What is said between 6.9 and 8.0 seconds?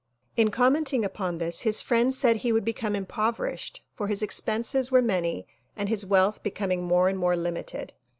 and more limited.